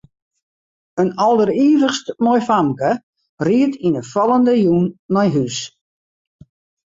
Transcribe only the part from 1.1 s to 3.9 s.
alderivichst moai famke ried